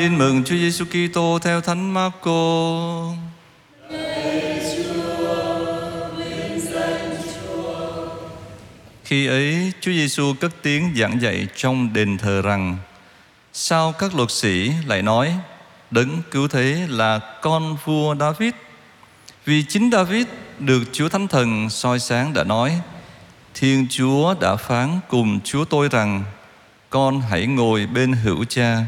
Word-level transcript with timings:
Tin 0.00 0.18
mừng 0.18 0.44
Chúa 0.44 0.56
Giêsu 0.56 0.84
Kitô 0.84 1.38
theo 1.42 1.60
Thánh 1.60 1.94
Marco. 1.94 2.32
Khi 9.04 9.26
ấy, 9.26 9.72
Chúa 9.80 9.92
Giêsu 9.92 10.34
cất 10.40 10.52
tiếng 10.62 10.92
giảng 10.96 11.22
dạy 11.22 11.46
trong 11.56 11.92
đền 11.92 12.18
thờ 12.18 12.42
rằng: 12.42 12.76
Sao 13.52 13.92
các 13.92 14.14
luật 14.14 14.30
sĩ 14.30 14.70
lại 14.86 15.02
nói 15.02 15.34
đấng 15.90 16.22
cứu 16.30 16.48
thế 16.48 16.86
là 16.88 17.20
con 17.42 17.76
vua 17.84 18.14
David? 18.20 18.52
Vì 19.44 19.64
chính 19.68 19.90
David 19.92 20.26
được 20.58 20.82
Chúa 20.92 21.08
Thánh 21.08 21.28
Thần 21.28 21.70
soi 21.70 21.98
sáng 21.98 22.34
đã 22.34 22.44
nói: 22.44 22.80
Thiên 23.54 23.86
Chúa 23.90 24.34
đã 24.40 24.56
phán 24.56 25.00
cùng 25.08 25.40
Chúa 25.44 25.64
tôi 25.64 25.88
rằng: 25.88 26.24
Con 26.90 27.20
hãy 27.20 27.46
ngồi 27.46 27.86
bên 27.86 28.12
hữu 28.12 28.44
cha 28.44 28.84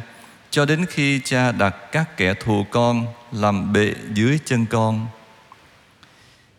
cho 0.52 0.64
đến 0.64 0.86
khi 0.86 1.20
cha 1.24 1.52
đặt 1.52 1.76
các 1.92 2.16
kẻ 2.16 2.34
thù 2.34 2.66
con 2.70 3.06
làm 3.32 3.72
bệ 3.72 3.94
dưới 4.14 4.38
chân 4.44 4.66
con. 4.66 5.06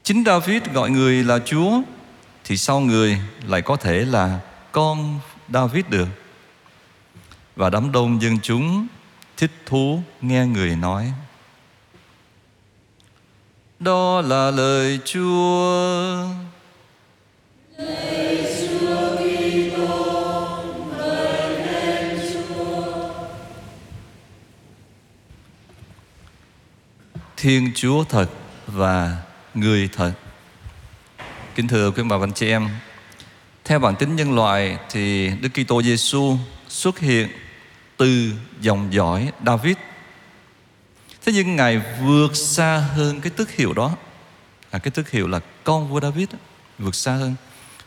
Chính 0.04 0.24
David 0.26 0.64
gọi 0.74 0.90
người 0.90 1.24
là 1.24 1.40
Chúa, 1.46 1.82
thì 2.44 2.58
sau 2.58 2.80
người 2.80 3.18
lại 3.48 3.62
có 3.62 3.76
thể 3.76 4.06
là 4.06 4.40
con 4.72 5.20
David 5.50 5.86
được. 5.90 6.08
Và 7.56 7.70
đám 7.70 7.92
đông 7.92 8.22
dân 8.22 8.40
chúng 8.44 8.88
thích 9.38 9.52
thú 9.66 10.02
nghe 10.22 10.46
người 10.46 10.76
nói. 10.76 11.14
Đó 13.80 14.22
là 14.22 14.52
lời 14.52 15.00
Chúa. 15.06 16.28
Thiên 27.44 27.72
Chúa 27.76 28.04
thật 28.04 28.30
và 28.68 29.18
người 29.54 29.90
thật. 29.94 30.12
Kính 31.56 31.68
thưa 31.68 31.92
quý 31.92 32.04
bà 32.04 32.18
và 32.18 32.24
anh 32.24 32.34
chị 32.34 32.50
em, 32.50 32.70
theo 33.66 33.80
bản 33.80 33.96
tính 33.96 34.16
nhân 34.16 34.36
loại 34.36 34.78
thì 34.92 35.30
Đức 35.42 35.50
Kitô 35.50 35.82
Giêsu 35.82 36.38
xuất 36.68 37.00
hiện 37.00 37.30
từ 37.98 38.32
dòng 38.62 38.94
dõi 38.94 39.32
David. 39.46 39.76
Thế 41.26 41.34
nhưng 41.34 41.56
Ngài 41.56 41.82
vượt 42.02 42.36
xa 42.36 42.78
hơn 42.78 43.22
cái 43.22 43.30
tước 43.30 43.52
hiệu 43.52 43.74
đó. 43.74 43.92
À, 44.72 44.80
cái 44.80 44.92
tước 44.92 45.10
hiệu 45.10 45.28
là 45.28 45.40
con 45.64 45.90
vua 45.90 46.02
David 46.02 46.28
vượt 46.80 46.96
xa 46.96 47.12
hơn. 47.12 47.36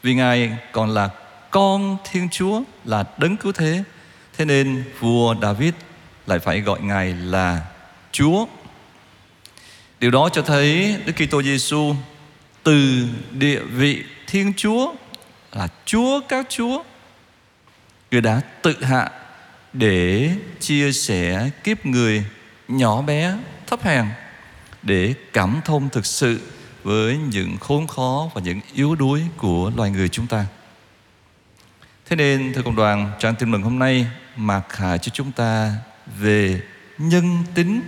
Vì 0.03 0.15
Ngài 0.15 0.57
còn 0.73 0.91
là 0.91 1.11
con 1.51 1.97
Thiên 2.11 2.29
Chúa 2.29 2.63
là 2.85 3.05
đấng 3.19 3.37
cứu 3.37 3.53
thế. 3.53 3.85
Thế 4.39 4.45
nên 4.45 4.85
vua 5.01 5.35
David 5.43 5.75
lại 6.27 6.39
phải 6.39 6.61
gọi 6.61 6.81
Ngài 6.81 7.15
là 7.15 7.61
Chúa 8.13 8.47
Điều 10.01 10.11
đó 10.11 10.29
cho 10.33 10.43
thấy 10.43 10.97
Đức 11.07 11.13
Kitô 11.13 11.43
Giêsu 11.43 11.95
từ 12.63 13.07
địa 13.31 13.61
vị 13.61 14.05
Thiên 14.27 14.53
Chúa 14.57 14.95
là 15.53 15.69
Chúa 15.85 16.21
các 16.29 16.47
Chúa 16.49 16.83
Người 18.11 18.21
đã 18.21 18.41
tự 18.63 18.85
hạ 18.85 19.11
để 19.73 20.31
chia 20.61 20.93
sẻ 20.93 21.51
kiếp 21.65 21.87
người 21.87 22.25
nhỏ 22.69 23.03
bé, 23.03 23.39
thấp 23.67 23.83
hèn 23.83 24.07
để 24.83 25.15
cảm 25.33 25.61
thông 25.65 25.89
thực 25.89 26.07
sự 26.07 26.41
với 26.83 27.17
những 27.17 27.57
khốn 27.61 27.87
khó 27.87 28.31
và 28.35 28.41
những 28.41 28.61
yếu 28.75 28.95
đuối 28.95 29.23
của 29.37 29.73
loài 29.77 29.91
người 29.91 30.09
chúng 30.09 30.27
ta. 30.27 30.47
Thế 32.07 32.17
nên 32.17 32.53
thưa 32.55 32.63
cộng 32.63 32.77
đoàn, 32.77 33.13
trang 33.19 33.35
tin 33.35 33.51
mừng 33.51 33.63
hôm 33.63 33.79
nay 33.79 34.07
mặc 34.37 34.63
khải 34.69 34.99
cho 34.99 35.11
chúng 35.15 35.33
ta 35.33 35.75
về 36.19 36.61
nhân 36.99 37.45
tính 37.55 37.81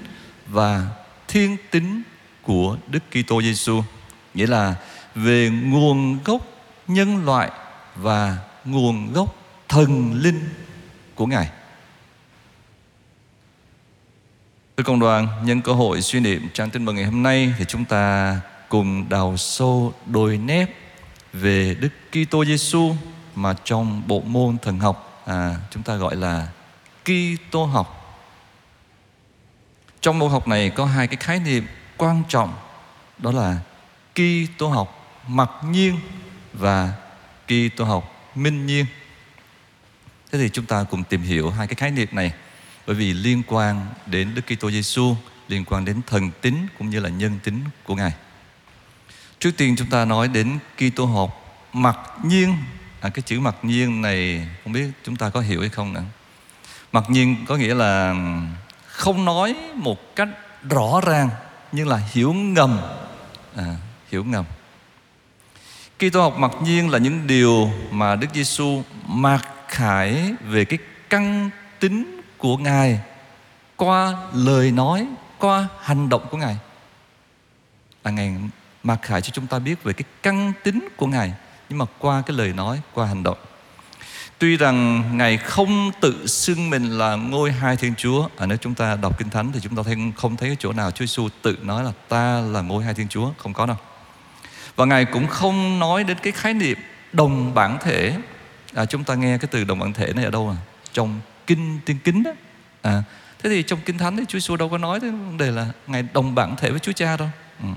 và 0.47 0.86
thiên 1.28 1.56
tính 1.70 2.02
của 2.42 2.76
Đức 2.86 3.02
Kitô 3.10 3.42
Giêsu, 3.42 3.82
nghĩa 4.34 4.46
là 4.46 4.74
về 5.14 5.50
nguồn 5.50 6.18
gốc 6.24 6.42
nhân 6.89 7.24
loại 7.24 7.50
và 7.96 8.39
nguồn 8.64 9.12
gốc 9.12 9.34
thần 9.68 10.12
linh 10.22 10.48
của 11.14 11.27
Ngài. 11.27 11.50
Thưa 14.77 14.84
công 14.84 15.00
đoàn, 15.00 15.28
nhân 15.44 15.62
cơ 15.62 15.72
hội 15.72 16.02
suy 16.02 16.20
niệm 16.20 16.48
trang 16.55 16.70
tin 16.70 16.84
mừng 16.84 16.96
ngày 16.96 17.05
hôm 17.05 17.22
nay 17.22 17.55
thì 17.58 17.64
chúng 17.68 17.84
ta 17.84 18.40
cùng 18.68 19.08
đào 19.08 19.36
sâu 19.36 19.94
đôi 20.06 20.38
nét 20.38 20.67
về 21.33 21.77
Đức 21.80 21.88
Kitô 22.12 22.44
Giêsu 22.44 22.94
mà 23.34 23.55
trong 23.64 24.02
bộ 24.06 24.20
môn 24.20 24.58
thần 24.58 24.78
học 24.78 25.22
à, 25.27 25.56
chúng 25.70 25.83
ta 25.83 25.94
gọi 25.96 26.17
là 26.17 26.48
Kitô 27.05 27.64
học. 27.64 27.98
Trong 30.01 30.19
môn 30.19 30.31
học 30.31 30.48
này 30.48 30.70
có 30.70 30.85
hai 30.85 31.07
cái 31.07 31.17
khái 31.17 31.41
niệm 31.41 31.67
quan 31.97 32.23
trọng 32.29 32.55
đó 33.19 33.33
là 33.33 33.59
Kitô 34.14 34.69
học 34.69 35.20
mặc 35.29 35.51
nhiên 35.70 36.01
và 36.53 36.92
Kitô 37.47 37.85
học 37.85 38.33
minh 38.35 38.67
nhiên. 38.67 38.86
Thế 40.33 40.39
thì 40.39 40.48
chúng 40.48 40.67
ta 40.67 40.85
cùng 40.91 41.05
tìm 41.05 41.23
hiểu 41.23 41.51
hai 41.51 41.67
cái 41.67 41.75
khái 41.75 41.91
niệm 41.91 42.09
này 42.13 42.33
bởi 42.86 42.97
vì 42.97 43.13
liên 43.13 43.42
quan 43.47 43.86
đến 44.07 44.35
Đức 44.35 44.42
Kitô 44.47 44.70
Giêsu, 44.70 45.17
liên 45.48 45.64
quan 45.64 45.85
đến 45.85 46.01
thần 46.07 46.30
tính 46.41 46.67
cũng 46.79 46.91
như 46.91 47.01
là 47.01 47.09
nhân 47.09 47.39
tính 47.45 47.65
của 47.85 47.95
Ngài. 47.95 48.13
Trước 49.39 49.51
tiên 49.57 49.75
chúng 49.79 49.91
ta 49.91 50.05
nói 50.05 50.29
đến 50.29 50.59
Kitô 50.77 51.07
học 51.07 51.65
mặc 51.73 51.98
nhiên. 52.23 52.57
À, 53.01 53.09
cái 53.09 53.23
chữ 53.23 53.41
mặc 53.41 53.57
nhiên 53.63 54.03
này 54.03 54.48
không 54.65 54.73
biết 54.73 54.89
chúng 55.05 55.17
ta 55.17 55.30
có 55.30 55.41
hiểu 55.41 55.61
hay 55.61 55.69
không 55.69 55.92
nữa. 55.92 56.05
Mặc 56.92 57.05
nhiên 57.11 57.36
có 57.48 57.57
nghĩa 57.57 57.75
là 57.75 58.15
không 58.98 59.25
nói 59.25 59.55
một 59.75 60.17
cách 60.17 60.29
rõ 60.70 61.01
ràng 61.07 61.29
nhưng 61.73 61.89
là 61.89 62.01
hiểu 62.13 62.33
ngầm 62.33 62.81
à, 63.57 63.77
hiểu 64.11 64.25
ngầm 64.25 64.45
khi 65.98 66.11
tôi 66.11 66.23
học 66.23 66.39
mặc 66.39 66.53
nhiên 66.63 66.91
là 66.91 66.98
những 66.98 67.27
điều 67.27 67.70
mà 67.91 68.17
Đức 68.17 68.27
Giêsu 68.35 68.83
mặc 69.07 69.48
khải 69.69 70.35
về 70.41 70.64
cái 70.64 70.79
căn 71.11 71.51
tính 71.81 72.20
của 72.39 72.57
Ngài 72.57 73.01
qua 73.77 74.17
lời 74.35 74.70
nói, 74.70 75.07
qua 75.39 75.69
hành 75.80 76.09
động 76.09 76.27
của 76.30 76.36
Ngài. 76.36 76.57
Là 78.05 78.11
Ngài 78.11 78.35
mặc 78.83 78.98
khải 79.03 79.23
cho 79.23 79.30
chúng 79.30 79.47
ta 79.47 79.59
biết 79.59 79.83
về 79.83 79.92
cái 79.92 80.05
căn 80.23 80.53
tính 80.63 80.89
của 80.97 81.07
Ngài 81.07 81.33
nhưng 81.69 81.79
mà 81.79 81.85
qua 81.98 82.23
cái 82.27 82.36
lời 82.36 82.53
nói, 82.53 82.80
qua 82.95 83.07
hành 83.07 83.23
động. 83.23 83.39
Tuy 84.38 84.56
rằng 84.56 85.04
Ngài 85.16 85.38
không 85.38 85.90
tự 86.00 86.26
xưng 86.26 86.70
mình 86.70 86.98
là 86.98 87.16
ngôi 87.16 87.52
hai 87.52 87.76
Thiên 87.76 87.94
Chúa 87.94 88.28
à, 88.36 88.46
Nếu 88.46 88.58
chúng 88.58 88.74
ta 88.74 88.96
đọc 88.96 89.18
Kinh 89.18 89.30
Thánh 89.30 89.52
thì 89.52 89.60
chúng 89.62 89.76
ta 89.76 89.82
thấy 89.82 89.96
không 90.16 90.36
thấy 90.36 90.56
chỗ 90.58 90.72
nào 90.72 90.90
Chúa 90.90 91.04
Giêsu 91.04 91.28
tự 91.42 91.56
nói 91.62 91.84
là 91.84 91.92
ta 92.08 92.40
là 92.40 92.60
ngôi 92.60 92.84
hai 92.84 92.94
Thiên 92.94 93.08
Chúa 93.08 93.32
Không 93.38 93.52
có 93.52 93.66
đâu. 93.66 93.76
Và 94.76 94.84
Ngài 94.84 95.04
cũng 95.04 95.26
không 95.26 95.78
nói 95.78 96.04
đến 96.04 96.16
cái 96.22 96.32
khái 96.32 96.54
niệm 96.54 96.78
đồng 97.12 97.54
bản 97.54 97.78
thể. 97.80 98.16
À, 98.74 98.86
Chúng 98.86 99.04
ta 99.04 99.14
nghe 99.14 99.38
cái 99.38 99.48
từ 99.50 99.64
đồng 99.64 99.78
bản 99.78 99.92
thể 99.92 100.12
này 100.12 100.24
ở 100.24 100.30
đâu 100.30 100.50
à? 100.50 100.56
Trong 100.92 101.20
Kinh 101.46 101.78
Tiên 101.84 101.96
Kính 102.05 102.22
đó. 102.22 102.30
À, 102.82 103.02
Thế 103.42 103.50
thì 103.50 103.62
trong 103.62 103.78
Kinh 103.84 103.98
Thánh 103.98 104.16
thì 104.16 104.24
Chúa 104.28 104.38
Giêsu 104.38 104.56
đâu 104.56 104.68
có 104.68 104.78
nói 104.78 105.00
tới 105.00 105.10
vấn 105.10 105.36
đề 105.36 105.50
là 105.50 105.66
Ngài 105.86 106.05
đồng 106.12 106.34
bản 106.34 106.56
thể 106.56 106.70
với 106.70 106.80
Chúa 106.80 106.92
Cha 106.92 107.16
đâu. 107.16 107.28
Ừ. 107.62 107.68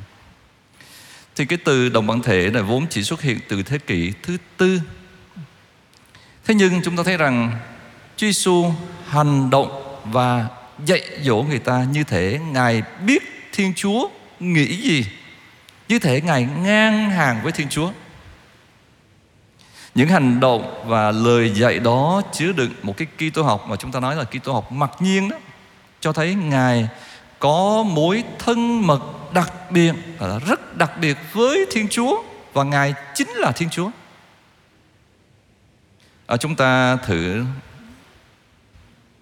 Thì 1.35 1.45
cái 1.45 1.59
từ 1.65 1.89
đồng 1.89 2.07
bản 2.07 2.21
thể 2.21 2.49
này 2.49 2.63
vốn 2.63 2.87
chỉ 2.89 3.03
xuất 3.03 3.21
hiện 3.21 3.39
từ 3.49 3.63
thế 3.63 3.77
kỷ 3.77 4.13
thứ 4.23 4.37
tư. 4.57 4.81
Thế 6.51 6.55
nhưng 6.55 6.81
chúng 6.81 6.95
ta 6.95 7.03
thấy 7.03 7.17
rằng 7.17 7.51
Chúa 8.17 8.27
Giêsu 8.27 8.73
hành 9.07 9.49
động 9.49 9.97
và 10.05 10.47
dạy 10.85 11.01
dỗ 11.23 11.45
người 11.49 11.59
ta 11.59 11.85
như 11.91 12.03
thể 12.03 12.39
Ngài 12.51 12.83
biết 13.05 13.23
Thiên 13.53 13.73
Chúa 13.75 14.09
nghĩ 14.39 14.81
gì, 14.81 15.05
Như 15.87 15.99
thể 15.99 16.21
Ngài 16.21 16.47
ngang 16.63 17.09
hàng 17.09 17.39
với 17.43 17.51
Thiên 17.51 17.69
Chúa. 17.69 17.91
Những 19.95 20.07
hành 20.07 20.39
động 20.39 20.83
và 20.87 21.11
lời 21.11 21.51
dạy 21.55 21.79
đó 21.79 22.21
chứa 22.33 22.51
đựng 22.51 22.71
một 22.81 22.93
cái 22.97 23.07
Kitô 23.17 23.43
học 23.43 23.65
mà 23.67 23.75
chúng 23.75 23.91
ta 23.91 23.99
nói 23.99 24.15
là 24.15 24.23
Kitô 24.23 24.53
học 24.53 24.71
mặc 24.71 24.91
nhiên 24.99 25.29
đó, 25.29 25.37
cho 25.99 26.13
thấy 26.13 26.35
ngài 26.35 26.87
có 27.39 27.83
mối 27.83 28.23
thân 28.39 28.87
mật 28.87 29.01
đặc 29.33 29.71
biệt 29.71 29.93
rất 30.47 30.77
đặc 30.77 30.91
biệt 31.01 31.17
với 31.33 31.65
Thiên 31.71 31.87
Chúa 31.87 32.23
và 32.53 32.63
ngài 32.63 32.93
chính 33.15 33.29
là 33.29 33.51
Thiên 33.51 33.69
Chúa 33.69 33.89
à, 36.31 36.37
chúng 36.37 36.55
ta 36.55 36.95
thử 36.95 37.45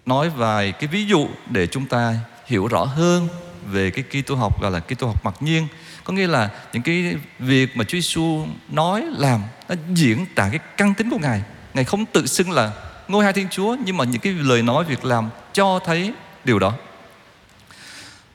nói 0.05 0.29
vài 0.29 0.71
cái 0.71 0.87
ví 0.87 1.05
dụ 1.05 1.27
để 1.49 1.67
chúng 1.67 1.85
ta 1.85 2.15
hiểu 2.45 2.67
rõ 2.67 2.83
hơn 2.83 3.27
về 3.71 3.91
cái 3.91 4.03
Kitô 4.23 4.35
học 4.35 4.61
gọi 4.61 4.71
là 4.71 4.79
Kitô 4.79 5.07
học 5.07 5.25
mặc 5.25 5.35
nhiên. 5.39 5.67
Có 6.03 6.13
nghĩa 6.13 6.27
là 6.27 6.49
những 6.73 6.83
cái 6.83 7.15
việc 7.39 7.77
mà 7.77 7.83
Chúa 7.83 7.97
Giêsu 7.97 8.45
nói 8.69 9.05
làm 9.17 9.41
nó 9.69 9.75
diễn 9.93 10.25
tả 10.35 10.49
cái 10.49 10.59
căn 10.77 10.93
tính 10.93 11.09
của 11.09 11.17
ngài. 11.17 11.41
Ngài 11.73 11.83
không 11.83 12.05
tự 12.05 12.27
xưng 12.27 12.51
là 12.51 12.71
ngôi 13.07 13.23
hai 13.23 13.33
Thiên 13.33 13.49
Chúa 13.49 13.75
nhưng 13.85 13.97
mà 13.97 14.05
những 14.05 14.21
cái 14.21 14.33
lời 14.33 14.61
nói 14.61 14.83
việc 14.83 15.05
làm 15.05 15.29
cho 15.53 15.79
thấy 15.85 16.13
điều 16.45 16.59
đó. 16.59 16.73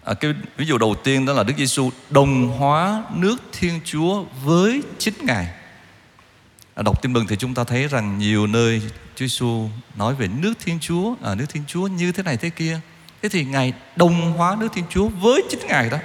À, 0.05 0.15
cái 0.15 0.35
ví 0.57 0.67
dụ 0.67 0.79
đầu 0.79 0.95
tiên 1.05 1.27
đó 1.27 1.33
là 1.33 1.43
Đức 1.43 1.55
Giêsu 1.59 1.91
đồng 2.11 2.49
hóa 2.49 3.03
nước 3.15 3.37
Thiên 3.53 3.81
Chúa 3.85 4.25
với 4.45 4.83
chính 4.99 5.15
ngài. 5.21 5.49
À, 6.75 6.83
đọc 6.83 7.03
tin 7.03 7.13
mừng 7.13 7.27
thì 7.27 7.37
chúng 7.37 7.55
ta 7.55 7.65
thấy 7.65 7.89
rằng 7.89 8.19
nhiều 8.19 8.47
nơi 8.47 8.83
Chúa 9.17 9.27
Giêsu 9.27 9.69
nói 9.97 10.15
về 10.15 10.29
nước 10.29 10.55
Thiên 10.65 10.79
Chúa, 10.81 11.15
à, 11.23 11.35
nước 11.35 11.45
Thiên 11.49 11.63
Chúa 11.67 11.87
như 11.87 12.13
thế 12.13 12.23
này 12.23 12.37
thế 12.37 12.51
kia. 12.51 12.81
thế 13.23 13.29
thì 13.29 13.45
ngài 13.45 13.73
đồng 13.97 14.33
hóa 14.33 14.57
nước 14.61 14.69
Thiên 14.75 14.85
Chúa 14.91 15.09
với 15.09 15.43
chính 15.51 15.67
ngài 15.67 15.91
đó. 15.91 15.99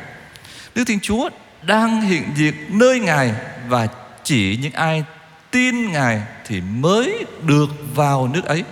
Nước 0.75 0.83
Thiên 0.88 1.00
Chúa 1.00 1.30
đang 1.62 2.01
hiện 2.01 2.24
diện 2.36 2.54
nơi 2.69 3.00
ngài 3.00 3.33
và 3.68 3.88
chỉ 4.24 4.57
những 4.62 4.74
ai 4.74 5.04
tin 5.51 5.92
ngài 5.92 6.21
thì 6.45 6.62
mới 6.62 7.25
được 7.42 7.69
vào 7.95 8.27
nước 8.27 8.45
ấy. 8.45 8.63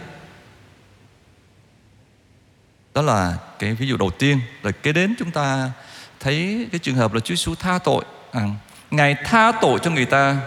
Đó 2.93 3.01
là 3.01 3.37
cái 3.59 3.73
ví 3.73 3.87
dụ 3.87 3.97
đầu 3.97 4.09
tiên. 4.09 4.39
Rồi 4.63 4.73
kế 4.73 4.91
đến 4.91 5.15
chúng 5.19 5.31
ta 5.31 5.71
thấy 6.19 6.67
cái 6.71 6.79
trường 6.79 6.95
hợp 6.95 7.13
là 7.13 7.19
Chúa 7.19 7.35
Giêsu 7.35 7.55
tha 7.55 7.79
tội. 7.83 8.05
À, 8.31 8.41
ngài 8.91 9.15
tha 9.25 9.51
tội 9.61 9.79
cho 9.83 9.91
người 9.91 10.05
ta. 10.05 10.37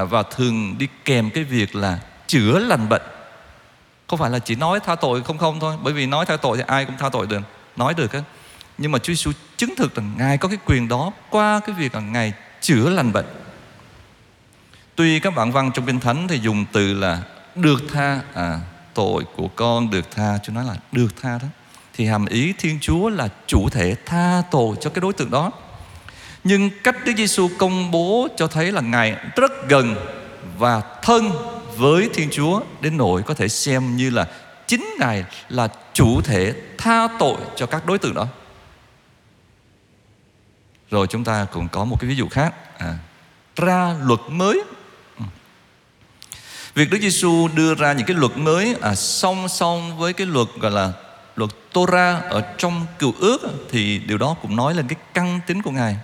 À, 0.00 0.04
và 0.04 0.22
thường 0.22 0.78
đi 0.78 0.88
kèm 1.04 1.30
cái 1.30 1.44
việc 1.44 1.74
là 1.74 1.98
chữa 2.26 2.58
lành 2.58 2.88
bệnh. 2.88 3.02
Không 4.08 4.18
phải 4.18 4.30
là 4.30 4.38
chỉ 4.38 4.54
nói 4.54 4.80
tha 4.80 4.94
tội 4.94 5.22
không 5.22 5.38
không 5.38 5.60
thôi? 5.60 5.76
Bởi 5.82 5.92
vì 5.92 6.06
nói 6.06 6.26
tha 6.26 6.36
tội 6.36 6.56
thì 6.56 6.62
ai 6.66 6.84
cũng 6.84 6.96
tha 6.98 7.08
tội 7.08 7.26
được 7.26 7.40
nói 7.76 7.94
được 7.94 8.12
hết 8.12 8.22
nhưng 8.78 8.92
mà 8.92 8.98
Chúa 8.98 9.12
Giêsu 9.12 9.32
chứng 9.56 9.74
thực 9.76 9.94
rằng 9.94 10.14
ngài 10.18 10.38
có 10.38 10.48
cái 10.48 10.58
quyền 10.66 10.88
đó 10.88 11.12
qua 11.30 11.60
cái 11.66 11.74
việc 11.78 11.94
là 11.94 12.00
ngài 12.00 12.32
chữa 12.60 12.90
lành 12.90 13.12
bệnh. 13.12 13.26
Tuy 14.94 15.20
các 15.20 15.34
bản 15.34 15.52
văn 15.52 15.70
trong 15.74 15.86
kinh 15.86 16.00
thánh 16.00 16.28
thì 16.28 16.38
dùng 16.38 16.64
từ 16.72 16.94
là 16.94 17.22
được 17.54 17.82
tha 17.92 18.20
à, 18.34 18.60
tội 18.94 19.24
của 19.36 19.48
con 19.48 19.90
được 19.90 20.10
tha 20.10 20.38
Chúa 20.42 20.52
nói 20.52 20.64
là 20.64 20.74
được 20.92 21.22
tha 21.22 21.38
đó. 21.42 21.48
Thì 21.94 22.06
hàm 22.06 22.26
ý 22.26 22.52
Thiên 22.58 22.78
Chúa 22.80 23.08
là 23.08 23.28
chủ 23.46 23.68
thể 23.68 23.96
tha 24.06 24.42
tội 24.50 24.76
cho 24.80 24.90
cái 24.90 25.00
đối 25.00 25.12
tượng 25.12 25.30
đó. 25.30 25.50
Nhưng 26.44 26.70
cách 26.84 26.96
Đức 27.04 27.12
Giêsu 27.16 27.50
công 27.58 27.90
bố 27.90 28.28
cho 28.36 28.46
thấy 28.46 28.72
là 28.72 28.80
Ngài 28.80 29.16
rất 29.36 29.68
gần 29.68 29.94
và 30.58 30.82
thân 31.02 31.30
với 31.76 32.08
Thiên 32.14 32.28
Chúa 32.30 32.60
đến 32.80 32.96
nỗi 32.96 33.22
có 33.22 33.34
thể 33.34 33.48
xem 33.48 33.96
như 33.96 34.10
là 34.10 34.26
chính 34.66 34.86
Ngài 34.98 35.24
là 35.48 35.68
chủ 35.92 36.20
thể 36.20 36.54
tha 36.78 37.08
tội 37.18 37.36
cho 37.56 37.66
các 37.66 37.86
đối 37.86 37.98
tượng 37.98 38.14
đó. 38.14 38.26
Rồi 40.90 41.06
chúng 41.06 41.24
ta 41.24 41.46
cũng 41.52 41.68
có 41.68 41.84
một 41.84 41.96
cái 42.00 42.10
ví 42.10 42.16
dụ 42.16 42.28
khác 42.28 42.54
à, 42.78 42.98
ra 43.56 43.94
luật 44.02 44.20
mới. 44.28 44.62
Ừ. 45.18 45.24
Việc 46.74 46.90
Đức 46.90 46.98
Giêsu 47.00 47.48
đưa 47.54 47.74
ra 47.74 47.92
những 47.92 48.06
cái 48.06 48.16
luật 48.16 48.36
mới 48.36 48.76
à, 48.80 48.94
song 48.94 49.48
song 49.48 49.98
với 49.98 50.12
cái 50.12 50.26
luật 50.26 50.48
gọi 50.60 50.70
là 50.70 50.92
luật 51.36 51.50
Torah 51.72 52.22
ở 52.22 52.40
trong 52.58 52.86
cựu 52.98 53.14
ước 53.18 53.38
thì 53.70 53.98
điều 53.98 54.18
đó 54.18 54.36
cũng 54.42 54.56
nói 54.56 54.74
lên 54.74 54.88
cái 54.88 54.96
căn 55.14 55.40
tính 55.46 55.62
của 55.62 55.70
Ngài. 55.70 55.96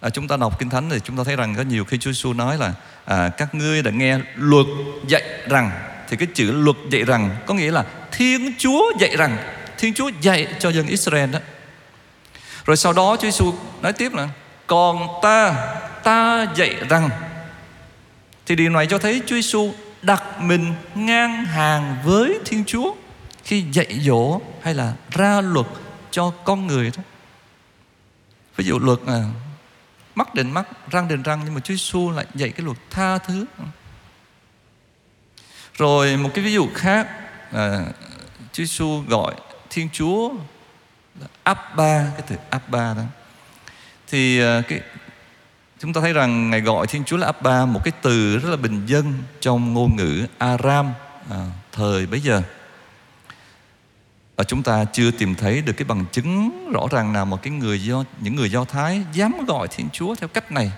À, 0.00 0.10
chúng 0.10 0.28
ta 0.28 0.36
đọc 0.36 0.58
kinh 0.58 0.70
thánh 0.70 0.90
thì 0.90 1.00
chúng 1.04 1.16
ta 1.16 1.24
thấy 1.24 1.36
rằng 1.36 1.54
có 1.56 1.62
nhiều 1.62 1.84
khi 1.84 1.98
Chúa 1.98 2.10
Giêsu 2.10 2.32
nói 2.32 2.58
là 2.58 2.72
à, 3.04 3.28
các 3.28 3.54
ngươi 3.54 3.82
đã 3.82 3.90
nghe 3.90 4.18
luật 4.36 4.66
dạy 5.06 5.22
rằng. 5.48 5.70
Thì 6.08 6.16
cái 6.16 6.28
chữ 6.34 6.52
luật 6.52 6.76
dạy 6.90 7.04
rằng 7.04 7.36
có 7.46 7.54
nghĩa 7.54 7.70
là 7.70 7.84
Thiên 8.12 8.52
Chúa 8.58 8.92
dạy 9.00 9.16
rằng 9.16 9.36
Thiên 9.78 9.94
Chúa 9.94 10.10
dạy 10.20 10.46
cho 10.58 10.70
dân 10.70 10.86
Israel 10.86 11.30
đó. 11.30 11.38
Rồi 12.64 12.76
sau 12.76 12.92
đó 12.92 13.16
Chúa 13.16 13.30
Giêsu 13.30 13.54
nói 13.82 13.92
tiếp 13.92 14.14
là 14.14 14.28
còn 14.66 15.08
ta 15.22 15.54
ta 16.04 16.46
dạy 16.56 16.74
rằng. 16.88 17.10
Thì 18.46 18.54
điều 18.54 18.70
này 18.70 18.86
cho 18.86 18.98
thấy 18.98 19.22
Chúa 19.26 19.36
Giêsu 19.36 19.72
đặt 20.02 20.40
mình 20.40 20.74
ngang 20.94 21.44
hàng 21.44 21.96
với 22.04 22.38
Thiên 22.44 22.64
Chúa 22.64 22.94
khi 23.44 23.64
dạy 23.72 23.98
dỗ 24.00 24.40
hay 24.62 24.74
là 24.74 24.92
ra 25.10 25.40
luật 25.40 25.66
cho 26.10 26.30
con 26.44 26.66
người 26.66 26.90
đó. 26.96 27.02
Ví 28.56 28.64
dụ 28.64 28.78
luật 28.78 28.98
là 29.06 29.24
mắt 30.18 30.34
đền 30.34 30.50
mắt 30.50 30.90
răng 30.90 31.08
đền 31.08 31.22
răng 31.22 31.40
nhưng 31.44 31.54
mà 31.54 31.60
Chúa 31.60 31.74
Giêsu 31.74 32.10
lại 32.10 32.26
dạy 32.34 32.50
cái 32.50 32.64
luật 32.64 32.76
tha 32.90 33.18
thứ. 33.18 33.46
Rồi 35.74 36.16
một 36.16 36.30
cái 36.34 36.44
ví 36.44 36.52
dụ 36.52 36.68
khác 36.74 37.08
à, 37.52 37.84
Chúa 38.52 38.64
Giêsu 38.64 39.02
gọi 39.08 39.34
Thiên 39.70 39.88
Chúa 39.92 40.30
là 41.20 41.26
Abba 41.42 42.06
cái 42.16 42.22
từ 42.28 42.36
Abba 42.50 42.94
đó. 42.94 43.02
Thì 44.08 44.40
à, 44.40 44.62
cái 44.68 44.80
chúng 45.78 45.92
ta 45.92 46.00
thấy 46.00 46.12
rằng 46.12 46.50
ngài 46.50 46.60
gọi 46.60 46.86
Thiên 46.86 47.04
Chúa 47.04 47.16
là 47.16 47.26
Abba 47.26 47.66
một 47.66 47.80
cái 47.84 47.92
từ 48.02 48.38
rất 48.38 48.50
là 48.50 48.56
bình 48.56 48.86
dân 48.86 49.14
trong 49.40 49.74
ngôn 49.74 49.96
ngữ 49.96 50.26
Aram 50.38 50.92
à, 51.30 51.46
thời 51.72 52.06
bấy 52.06 52.20
giờ 52.20 52.42
và 54.38 54.44
chúng 54.44 54.62
ta 54.62 54.84
chưa 54.84 55.10
tìm 55.10 55.34
thấy 55.34 55.62
được 55.62 55.72
cái 55.72 55.84
bằng 55.84 56.04
chứng 56.12 56.50
rõ 56.72 56.86
ràng 56.90 57.12
nào 57.12 57.24
mà 57.24 57.36
cái 57.36 57.52
người 57.52 57.82
do 57.82 58.04
những 58.20 58.36
người 58.36 58.50
do 58.50 58.64
thái 58.64 59.02
dám 59.12 59.44
gọi 59.46 59.68
thiên 59.68 59.88
chúa 59.92 60.14
theo 60.14 60.28
cách 60.28 60.52
này. 60.52 60.72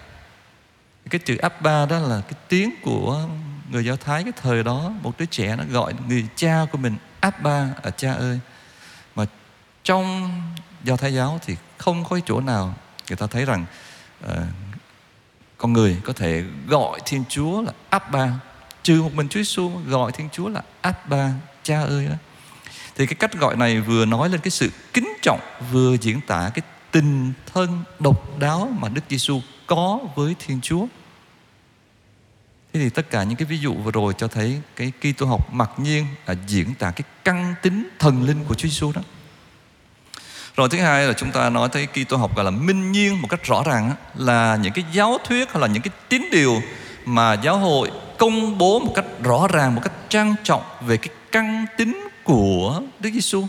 Cái 1.11 1.19
chữ 1.19 1.37
Abba 1.37 1.87
đó 1.87 1.99
là 1.99 2.21
cái 2.21 2.33
tiếng 2.49 2.71
của 2.83 3.29
người 3.71 3.85
do 3.85 3.97
thái 3.97 4.23
cái 4.23 4.33
thời 4.43 4.63
đó 4.63 4.93
một 5.03 5.19
đứa 5.19 5.25
trẻ 5.27 5.57
nó 5.57 5.65
gọi 5.71 5.95
người 6.09 6.27
cha 6.37 6.67
của 6.73 6.79
mình 6.79 6.97
Abba 7.21 7.69
ở 7.83 7.91
cha 7.91 8.13
ơi. 8.13 8.41
Mà 9.15 9.25
trong 9.85 10.31
do 10.85 10.97
thái 10.97 11.15
giáo 11.15 11.41
thì 11.47 11.57
không 11.79 12.05
có 12.05 12.21
chỗ 12.27 12.41
nào 12.41 12.75
người 13.09 13.17
ta 13.17 13.27
thấy 13.27 13.45
rằng 13.45 13.65
uh, 14.25 14.31
con 15.59 15.73
người 15.73 16.01
có 16.05 16.13
thể 16.13 16.45
gọi 16.67 17.01
thiên 17.05 17.25
chúa 17.29 17.63
là 17.63 17.73
Abba. 17.91 18.33
Trừ 18.83 19.03
một 19.03 19.15
mình 19.15 19.29
Chúa 19.29 19.41
Giêsu 19.41 19.71
gọi 19.87 20.13
thiên 20.13 20.29
chúa 20.33 20.49
là 20.49 20.63
Abba 20.81 21.33
cha 21.63 21.81
ơi 21.81 22.07
đó 22.07 22.17
thì 23.01 23.07
cái 23.07 23.15
cách 23.15 23.35
gọi 23.35 23.57
này 23.57 23.81
vừa 23.81 24.05
nói 24.05 24.29
lên 24.29 24.41
cái 24.41 24.51
sự 24.51 24.71
kính 24.93 25.13
trọng 25.23 25.41
vừa 25.73 25.97
diễn 26.01 26.21
tả 26.27 26.51
cái 26.55 26.63
tình 26.91 27.33
thân 27.53 27.83
độc 27.99 28.39
đáo 28.39 28.73
mà 28.79 28.89
Đức 28.89 29.01
Giêsu 29.11 29.41
có 29.67 29.99
với 30.15 30.35
Thiên 30.39 30.61
Chúa. 30.61 30.87
Thế 32.73 32.81
thì 32.81 32.91
tất 32.91 33.11
cả 33.11 33.23
những 33.23 33.37
cái 33.37 33.47
ví 33.47 33.59
dụ 33.59 33.75
vừa 33.75 33.91
rồi 33.91 34.15
cho 34.19 34.29
thấy 34.29 34.61
cái 34.77 34.93
Kitô 35.01 35.27
học 35.27 35.53
mặc 35.53 35.71
nhiên 35.77 36.07
là 36.27 36.35
diễn 36.47 36.75
tả 36.75 36.91
cái 36.91 37.03
căn 37.25 37.55
tính 37.63 37.89
thần 37.99 38.23
linh 38.23 38.45
của 38.45 38.55
Chúa 38.55 38.69
Giêsu 38.69 38.93
đó. 38.93 39.03
Rồi 40.57 40.69
thứ 40.69 40.79
hai 40.79 41.07
là 41.07 41.13
chúng 41.13 41.31
ta 41.31 41.51
nói 41.51 41.69
thấy 41.73 41.87
Kitô 41.87 42.17
học 42.17 42.37
gọi 42.37 42.45
là 42.45 42.51
minh 42.51 42.93
nhiên 42.93 43.23
một 43.23 43.29
cách 43.29 43.45
rõ 43.45 43.63
ràng 43.67 43.93
là 44.15 44.57
những 44.57 44.73
cái 44.73 44.85
giáo 44.93 45.19
thuyết 45.25 45.53
hay 45.53 45.61
là 45.61 45.67
những 45.67 45.83
cái 45.83 45.93
tín 46.09 46.23
điều 46.33 46.63
mà 47.05 47.33
giáo 47.33 47.59
hội 47.59 47.91
công 48.19 48.59
bố 48.59 48.81
một 48.81 48.93
cách 48.95 49.05
rõ 49.23 49.49
ràng, 49.53 49.75
một 49.75 49.81
cách 49.85 49.93
trang 50.09 50.35
trọng 50.45 50.63
về 50.81 50.97
cái 50.97 51.15
căn 51.33 51.67
tính 51.77 52.10
của 52.25 52.83
Đức 53.01 53.11
Giêsu. 53.13 53.47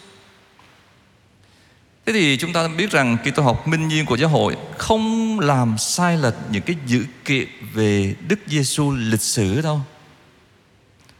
Thế 2.05 2.13
thì 2.13 2.37
chúng 2.37 2.53
ta 2.53 2.67
biết 2.67 2.91
rằng 2.91 3.17
Kitô 3.23 3.43
học 3.43 3.67
minh 3.67 3.87
nhiên 3.87 4.05
của 4.05 4.17
giáo 4.17 4.29
hội 4.29 4.55
không 4.77 5.39
làm 5.39 5.77
sai 5.77 6.17
lệch 6.17 6.33
những 6.51 6.61
cái 6.61 6.75
dữ 6.85 7.05
kiện 7.25 7.47
về 7.73 8.15
Đức 8.27 8.39
Giêsu 8.47 8.91
lịch 8.91 9.21
sử 9.21 9.61
đâu. 9.61 9.81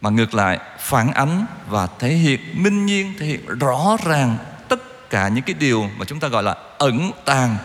Mà 0.00 0.10
ngược 0.10 0.34
lại 0.34 0.58
phản 0.78 1.12
ánh 1.12 1.46
và 1.68 1.86
thể 1.98 2.08
hiện 2.08 2.40
minh 2.52 2.86
nhiên, 2.86 3.14
thể 3.18 3.26
hiện 3.26 3.46
rõ 3.46 3.96
ràng 4.04 4.36
tất 4.68 5.10
cả 5.10 5.28
những 5.28 5.44
cái 5.44 5.54
điều 5.54 5.90
mà 5.96 6.04
chúng 6.04 6.20
ta 6.20 6.28
gọi 6.28 6.42
là 6.42 6.56
ẩn 6.78 7.10
tàng 7.24 7.56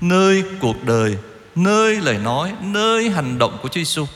nơi 0.00 0.44
cuộc 0.60 0.84
đời, 0.84 1.18
nơi 1.54 2.00
lời 2.00 2.18
nói, 2.18 2.52
nơi 2.60 3.10
hành 3.10 3.38
động 3.38 3.58
của 3.62 3.68
Chúa 3.68 3.80
Giêsu. 3.80 4.06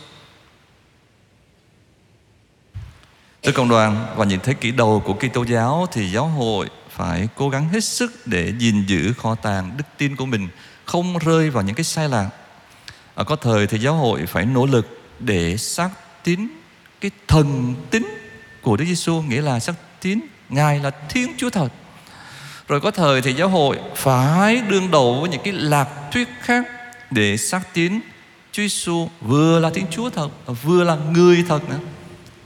Từ 3.42 3.52
cộng 3.52 3.68
đoàn 3.68 4.06
và 4.16 4.24
những 4.24 4.40
thế 4.42 4.54
kỷ 4.54 4.70
đầu 4.70 5.02
của 5.06 5.14
Kitô 5.14 5.42
giáo 5.42 5.86
thì 5.92 6.10
giáo 6.10 6.26
hội 6.26 6.68
phải 6.90 7.28
cố 7.36 7.48
gắng 7.48 7.68
hết 7.68 7.84
sức 7.84 8.26
để 8.26 8.52
gìn 8.58 8.84
giữ 8.86 9.12
kho 9.12 9.34
tàng 9.34 9.76
đức 9.76 9.84
tin 9.98 10.16
của 10.16 10.26
mình 10.26 10.48
không 10.84 11.18
rơi 11.18 11.50
vào 11.50 11.62
những 11.62 11.74
cái 11.74 11.84
sai 11.84 12.08
lạc. 12.08 12.28
À, 13.14 13.24
có 13.24 13.36
thời 13.36 13.66
thì 13.66 13.78
giáo 13.78 13.94
hội 13.94 14.26
phải 14.26 14.46
nỗ 14.46 14.66
lực 14.66 15.02
để 15.18 15.56
xác 15.56 15.90
tín 16.24 16.48
cái 17.00 17.10
thần 17.28 17.74
tính 17.90 18.06
của 18.62 18.76
Đức 18.76 18.84
Giêsu 18.84 19.22
nghĩa 19.22 19.40
là 19.42 19.60
xác 19.60 19.74
tín 20.00 20.20
Ngài 20.48 20.80
là 20.80 20.90
Thiên 20.90 21.28
Chúa 21.36 21.50
thật. 21.50 21.68
Rồi 22.68 22.80
có 22.80 22.90
thời 22.90 23.22
thì 23.22 23.32
giáo 23.32 23.48
hội 23.48 23.78
phải 23.96 24.62
đương 24.68 24.90
đầu 24.90 25.20
với 25.20 25.30
những 25.30 25.42
cái 25.44 25.52
lạc 25.52 25.88
thuyết 26.12 26.28
khác 26.40 26.64
để 27.10 27.36
xác 27.36 27.74
tín 27.74 28.00
Chúa 28.52 28.62
Giêsu 28.62 29.08
vừa 29.20 29.58
là 29.58 29.70
Thiên 29.70 29.86
Chúa 29.90 30.10
thật, 30.10 30.28
vừa 30.62 30.84
là 30.84 30.96
người 31.12 31.44
thật 31.48 31.68
nữa. 31.68 31.78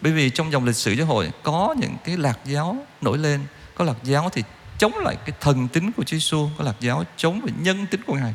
Bởi 0.07 0.13
vì 0.13 0.31
trong 0.31 0.53
dòng 0.53 0.65
lịch 0.65 0.77
sử 0.77 0.93
giáo 0.93 1.07
hội 1.07 1.31
có 1.43 1.75
những 1.79 1.97
cái 2.05 2.17
lạc 2.17 2.39
giáo 2.45 2.77
nổi 3.01 3.19
lên. 3.19 3.41
Có 3.75 3.85
lạc 3.85 3.97
giáo 4.03 4.31
thì 4.33 4.43
chống 4.79 4.99
lại 4.99 5.17
cái 5.27 5.37
thần 5.41 5.69
tính 5.69 5.93
của 5.93 6.05
Chúa 6.05 6.17
Giêsu 6.17 6.49
Có 6.59 6.65
lạc 6.65 6.77
giáo 6.81 7.05
chống 7.17 7.41
lại 7.45 7.55
nhân 7.63 7.87
tính 7.87 8.01
của 8.07 8.15
Ngài. 8.15 8.35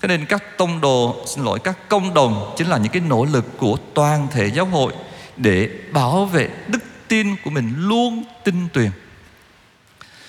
Thế 0.00 0.08
nên 0.08 0.26
các 0.26 0.58
tông 0.58 0.80
đồ, 0.80 1.24
xin 1.26 1.44
lỗi, 1.44 1.58
các 1.64 1.88
công 1.88 2.14
đồng 2.14 2.54
Chính 2.56 2.68
là 2.68 2.78
những 2.78 2.92
cái 2.92 3.02
nỗ 3.02 3.24
lực 3.24 3.44
của 3.58 3.76
toàn 3.94 4.28
thể 4.30 4.46
giáo 4.46 4.66
hội 4.66 4.92
Để 5.36 5.70
bảo 5.92 6.26
vệ 6.26 6.50
đức 6.68 6.82
tin 7.08 7.36
của 7.44 7.50
mình 7.50 7.74
luôn 7.76 8.24
tinh 8.44 8.68
tuyền. 8.72 8.90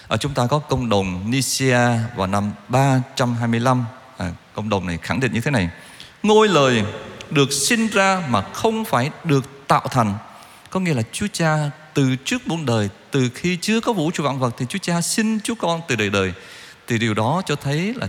Ở 0.08 0.18
Chúng 0.18 0.34
ta 0.34 0.48
có 0.48 0.60
công 0.60 0.90
đồng 0.90 1.32
Nicia 1.32 1.80
vào 2.16 2.28
năm 2.28 2.52
325 2.70 3.86
à, 4.18 4.32
Công 4.54 4.70
đồng 4.70 4.88
này 4.88 4.98
khẳng 5.02 5.20
định 5.20 5.34
như 5.34 5.42
thế 5.42 5.52
này. 5.52 5.70
Ngôi 6.24 6.48
lời 6.48 6.84
được 7.30 7.54
sinh 7.54 7.88
ra 7.88 8.24
mà 8.30 8.42
không 8.42 8.86
phải 8.86 9.10
được 9.24 9.55
tạo 9.68 9.88
thành 9.92 10.14
có 10.70 10.80
nghĩa 10.80 10.94
là 10.94 11.02
Chúa 11.12 11.28
Cha 11.34 11.70
từ 11.94 12.16
trước 12.16 12.48
muôn 12.48 12.66
đời 12.66 12.90
từ 13.12 13.30
khi 13.36 13.58
chưa 13.62 13.82
có 13.82 13.94
vũ 13.94 14.12
trụ 14.12 14.24
vạn 14.24 14.40
vật 14.40 14.56
thì 14.58 14.66
Chúa 14.70 14.80
Cha 14.80 15.02
sinh 15.02 15.40
Chúa 15.44 15.56
Con 15.56 15.82
từ 15.88 15.96
đời 15.96 16.10
đời 16.10 16.34
thì 16.88 16.98
điều 16.98 17.14
đó 17.14 17.42
cho 17.46 17.56
thấy 17.56 17.94
là 17.96 18.08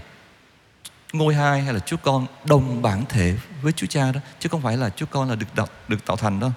ngôi 1.12 1.34
hai 1.34 1.62
hay 1.62 1.74
là 1.74 1.80
Chúa 1.80 1.96
Con 1.96 2.26
đồng 2.44 2.82
bản 2.82 3.04
thể 3.08 3.34
với 3.62 3.72
Chúa 3.72 3.86
Cha 3.86 4.12
đó 4.12 4.20
chứ 4.40 4.48
không 4.48 4.62
phải 4.62 4.76
là 4.76 4.90
Chúa 4.90 5.06
Con 5.06 5.28
là 5.28 5.34
được 5.34 5.54
tạo, 5.54 5.66
được 5.88 6.06
tạo 6.06 6.16
thành 6.16 6.40
đâu 6.40 6.52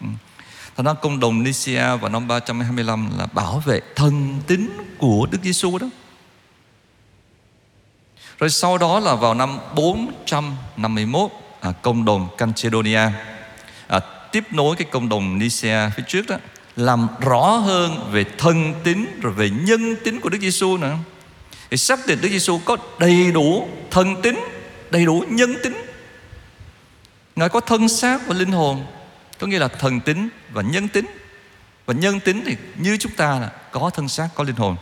ừ. 0.00 0.06
Thành 0.76 0.86
ra 0.86 0.92
công 0.92 1.20
đồng 1.20 1.42
Nicia 1.42 1.96
vào 1.96 2.08
năm 2.08 2.28
325 2.28 3.10
là 3.18 3.26
bảo 3.26 3.62
vệ 3.66 3.80
thần 3.96 4.40
tính 4.46 4.70
của 4.98 5.26
Đức 5.30 5.38
Giêsu 5.42 5.78
đó. 5.78 5.86
Rồi 8.38 8.50
sau 8.50 8.78
đó 8.78 9.00
là 9.00 9.14
vào 9.14 9.34
năm 9.34 9.58
451 9.74 11.30
à, 11.60 11.72
công 11.82 12.04
đồng 12.04 12.28
Cancedonia 12.38 13.08
à, 13.88 14.00
tiếp 14.32 14.44
nối 14.50 14.76
cái 14.76 14.86
cộng 14.90 15.08
đồng 15.08 15.38
Nicea 15.38 15.90
phía 15.96 16.02
trước 16.08 16.26
đó 16.28 16.36
làm 16.76 17.08
rõ 17.20 17.46
hơn 17.46 18.10
về 18.12 18.24
thân 18.38 18.74
tính 18.84 19.06
rồi 19.22 19.32
về 19.32 19.50
nhân 19.50 19.96
tính 20.04 20.20
của 20.20 20.28
Đức 20.28 20.38
Giêsu 20.40 20.76
nữa. 20.76 20.96
Thì 21.70 21.76
xác 21.76 22.06
định 22.06 22.18
Đức 22.22 22.28
Giêsu 22.28 22.60
có 22.64 22.76
đầy 22.98 23.32
đủ 23.32 23.68
thân 23.90 24.22
tính 24.22 24.40
đầy 24.90 25.04
đủ 25.04 25.24
nhân 25.28 25.54
tính 25.62 25.74
Ngài 27.36 27.48
có 27.48 27.60
thân 27.60 27.88
xác 27.88 28.26
và 28.26 28.34
linh 28.34 28.52
hồn 28.52 28.86
Có 29.38 29.46
nghĩa 29.46 29.58
là 29.58 29.68
thần 29.68 30.00
tính 30.00 30.28
và 30.52 30.62
nhân 30.62 30.88
tính 30.88 31.04
Và 31.86 31.94
nhân 31.94 32.20
tính 32.20 32.42
thì 32.46 32.56
như 32.76 32.96
chúng 32.96 33.12
ta 33.12 33.38
là 33.38 33.50
có 33.72 33.90
thân 33.90 34.08
xác, 34.08 34.28
có 34.34 34.44
linh 34.44 34.56
hồn. 34.56 34.76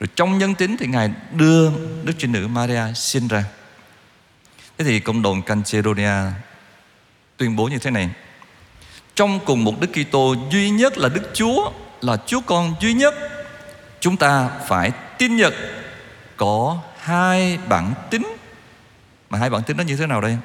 Rồi 0.00 0.08
trong 0.16 0.38
nhân 0.38 0.54
tính 0.54 0.76
thì 0.76 0.86
Ngài 0.86 1.10
đưa 1.32 1.70
Đức 2.04 2.12
Trinh 2.18 2.32
Nữ 2.32 2.46
Maria 2.46 2.82
sinh 2.94 3.28
ra. 3.28 3.44
Thế 4.78 4.84
thì 4.84 5.00
cộng 5.00 5.22
đồng 5.22 5.42
Canceronia 5.42 6.32
tuyên 7.40 7.56
bố 7.56 7.68
như 7.68 7.78
thế 7.78 7.90
này. 7.90 8.10
Trong 9.14 9.40
cùng 9.44 9.64
một 9.64 9.80
Đức 9.80 9.90
Kitô, 9.92 10.34
duy 10.50 10.70
nhất 10.70 10.98
là 10.98 11.08
Đức 11.08 11.30
Chúa 11.34 11.70
Là 12.00 12.16
Chúa 12.26 12.40
Con 12.40 12.74
duy 12.80 12.94
nhất. 12.94 13.14
Chúng 14.00 14.16
ta 14.16 14.48
phải 14.66 14.90
tin 15.18 15.36
nhận 15.36 15.52
có 16.36 16.78
hai 16.98 17.58
bản 17.68 17.94
tính 18.10 18.22
Mà 19.30 19.38
hai 19.38 19.50
bản 19.50 19.62
tính 19.62 19.76
đó 19.76 19.82
như 19.82 19.96
thế 19.96 20.06
nào 20.06 20.20
đây? 20.20 20.36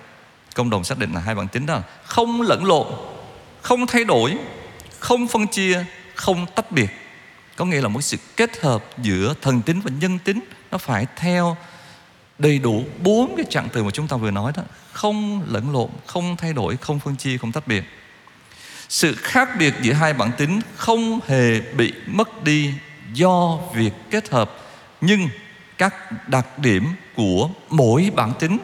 Công 0.56 0.70
đồng 0.70 0.84
xác 0.84 0.98
định 0.98 1.14
là 1.14 1.22
hai 1.22 1.36
bản 1.36 1.48
tính 1.48 1.66
đó. 1.66 1.80
Không 2.04 2.42
lẫn 2.42 2.66
lộn, 2.66 2.88
Không 3.62 3.88
thay 3.88 4.04
đổi, 4.04 4.38
Không 5.00 5.28
phân 5.28 5.48
chia, 5.48 5.86
Không 6.16 6.46
tách 6.56 6.72
biệt. 6.72 6.90
Có 7.56 7.66
nghĩa 7.66 7.82
là 7.82 7.88
một 7.88 8.02
sự 8.02 8.18
kết 8.36 8.62
hợp 8.62 8.84
giữa 8.98 9.34
thần 9.42 9.62
tính 9.62 9.82
và 9.82 9.92
nhân 10.00 10.20
tính 10.20 10.40
Nó 10.72 10.78
phải 10.78 11.08
theo 11.16 11.58
đầy 12.40 12.60
đủ 12.60 12.84
bốn 13.04 13.34
cái 13.38 13.46
trạng 13.50 13.70
từ 13.74 13.84
mà 13.84 13.92
chúng 13.92 14.08
ta 14.08 14.18
vừa 14.18 14.32
nói 14.32 14.52
đó 14.56 14.64
Không 14.92 15.44
lẫn 15.48 15.74
lộn, 15.74 15.90
Không 16.06 16.38
thay 16.38 16.54
đổi, 16.54 16.78
Không 16.78 17.00
phân 17.00 17.16
chia, 17.16 17.38
Không 17.38 17.52
tách 17.52 17.68
biệt 17.68 17.84
Sự 18.90 19.16
khác 19.16 19.50
biệt 19.60 19.74
giữa 19.82 19.94
hai 19.94 20.14
bản 20.14 20.32
tính 20.38 20.62
Không 20.76 21.20
hề 21.28 21.62
bị 21.62 21.94
mất 22.08 22.44
đi 22.44 22.74
Do 23.14 23.60
việc 23.76 23.94
kết 24.12 24.30
hợp, 24.30 24.52
Nhưng 25.02 25.30
các 25.78 25.94
đặc 26.30 26.60
điểm 26.60 26.86
của 27.16 27.50
mỗi 27.70 28.12
bản 28.16 28.34
tính 28.40 28.58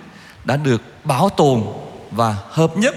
đã 0.45 0.57
được 0.57 0.81
bảo 1.03 1.29
tồn 1.29 1.63
và 2.11 2.35
hợp 2.49 2.77
nhất 2.77 2.95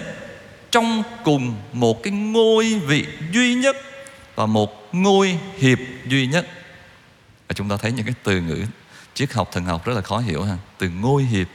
trong 0.71 1.02
cùng 1.25 1.54
một 1.73 2.02
cái 2.02 2.12
ngôi 2.12 2.81
vị 2.87 3.07
duy 3.33 3.54
nhất 3.54 3.76
và 4.35 4.47
một 4.47 4.88
ngôi 4.93 5.38
hiệp 5.59 5.78
duy 6.07 6.26
nhất. 6.26 6.47
Và 7.49 7.52
chúng 7.54 7.69
ta 7.69 7.76
thấy 7.76 7.93
những 7.93 8.07
cái 8.07 8.14
từ 8.23 8.40
ngữ 8.40 8.64
triết 9.14 9.33
học 9.33 9.49
thần 9.52 9.64
học 9.64 9.85
rất 9.85 9.92
là 9.94 10.00
khó 10.00 10.18
hiểu 10.18 10.42
ha. 10.42 10.56
Từ 10.78 10.88
ngôi 10.88 11.23
hiệp. 11.23 11.47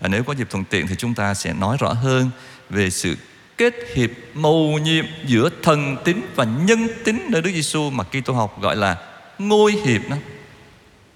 À, 0.00 0.08
nếu 0.08 0.24
có 0.24 0.32
dịp 0.32 0.50
thuận 0.50 0.64
tiện 0.64 0.86
thì 0.86 0.94
chúng 0.98 1.14
ta 1.14 1.34
sẽ 1.34 1.52
nói 1.52 1.76
rõ 1.80 1.92
hơn 1.92 2.30
về 2.70 2.90
sự 2.90 3.16
kết 3.56 3.74
hiệp 3.94 4.10
mầu 4.34 4.78
nhiệm 4.78 5.04
giữa 5.26 5.50
thần 5.62 5.96
tính 6.04 6.26
và 6.34 6.44
nhân 6.44 6.88
tính 7.04 7.26
nơi 7.30 7.42
Đức 7.42 7.50
Giêsu 7.52 7.90
mà 7.90 8.04
Kitô 8.04 8.32
học 8.32 8.60
gọi 8.60 8.76
là 8.76 8.96
ngôi 9.38 9.72
hiệp 9.72 10.08
đó. 10.10 10.16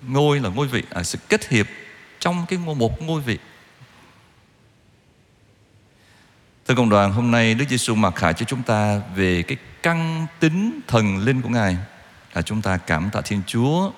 Ngôi 0.03 0.41
là 0.41 0.49
ngôi 0.49 0.67
vị, 0.67 0.83
à, 0.91 1.03
sự 1.03 1.19
kết 1.29 1.49
hiệp 1.49 1.67
trong 2.21 2.47
cái 2.49 2.59
ngôi 2.59 2.75
một 2.75 3.03
ngôi 3.03 3.21
vị 3.21 3.39
Thưa 6.69 6.75
cộng 6.75 6.89
đoàn, 6.89 7.13
hôm 7.13 7.31
nay 7.31 7.55
Đức 7.55 7.65
Giêsu 7.69 7.95
mặc 7.95 8.15
khải 8.17 8.35
cho 8.35 8.45
chúng 8.45 8.63
ta 8.63 9.01
về 9.17 9.43
cái 9.43 9.57
căn 9.83 10.27
tính 10.41 10.81
thần 10.87 11.19
linh 11.19 11.43
của 11.43 11.49
Ngài 11.49 11.77
là 12.35 12.43
chúng 12.43 12.63
ta 12.63 12.77
cảm 12.77 13.11
tạ 13.11 13.21
Thiên 13.21 13.43
Chúa 13.47 13.91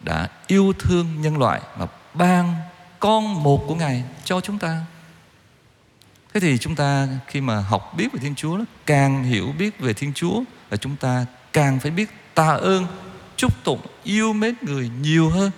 đã 0.00 0.28
yêu 0.46 0.72
thương 0.78 1.20
nhân 1.20 1.38
loại 1.38 1.60
và 1.78 1.86
ban 2.14 2.54
con 3.00 3.42
một 3.42 3.64
của 3.66 3.74
Ngài 3.74 4.04
cho 4.24 4.40
chúng 4.40 4.58
ta. 4.58 4.80
Thế 6.34 6.40
thì 6.40 6.58
chúng 6.58 6.74
ta 6.74 7.08
khi 7.26 7.40
mà 7.40 7.60
học 7.60 7.94
biết 7.96 8.12
về 8.12 8.18
Thiên 8.20 8.34
Chúa 8.34 8.58
càng 8.86 9.24
hiểu 9.24 9.54
biết 9.58 9.80
về 9.80 9.92
Thiên 9.92 10.12
Chúa 10.14 10.42
và 10.70 10.76
chúng 10.76 10.96
ta 10.96 11.26
càng 11.52 11.80
phải 11.80 11.90
biết 11.90 12.10
tạ 12.34 12.48
ơn, 12.48 12.86
chúc 13.36 13.64
tụng, 13.64 13.80
yêu 14.04 14.32
mến 14.32 14.54
người 14.62 14.90
nhiều 15.00 15.30
hơn. 15.30 15.50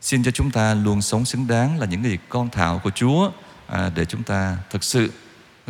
Xin 0.00 0.24
cho 0.24 0.30
chúng 0.30 0.50
ta 0.50 0.74
luôn 0.74 1.02
sống 1.02 1.24
xứng 1.24 1.46
đáng 1.46 1.78
là 1.78 1.86
những 1.86 2.02
người 2.02 2.18
con 2.28 2.50
thảo 2.50 2.80
của 2.84 2.90
Chúa 2.90 3.30
à, 3.66 3.90
để 3.94 4.04
chúng 4.04 4.22
ta 4.22 4.56
thực 4.70 4.84
sự 4.84 5.12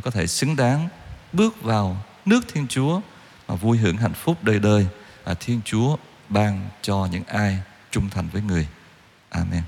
có 0.02 0.10
thể 0.10 0.26
xứng 0.26 0.56
đáng 0.56 0.88
bước 1.32 1.62
vào 1.62 1.96
nước 2.24 2.40
Thiên 2.52 2.66
Chúa 2.68 3.00
và 3.46 3.54
vui 3.54 3.78
hưởng 3.78 3.96
hạnh 3.96 4.14
phúc 4.14 4.36
đời 4.42 4.58
đời 4.58 4.86
à, 5.24 5.34
Thiên 5.40 5.60
Chúa 5.64 5.96
ban 6.28 6.68
cho 6.82 7.08
những 7.12 7.24
ai 7.24 7.58
trung 7.90 8.10
thành 8.10 8.28
với 8.32 8.42
người. 8.42 8.68
Amen. 9.30 9.62